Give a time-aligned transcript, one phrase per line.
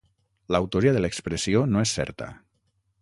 [0.53, 2.31] L'autoria de l'expressió no és certa.